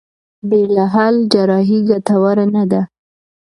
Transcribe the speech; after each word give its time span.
بې 0.49 0.61
له 0.75 0.85
حل 0.93 1.15
جراحي 1.31 1.77
ګټوره 1.89 2.45
نه 2.55 2.63
ده. 2.71 2.81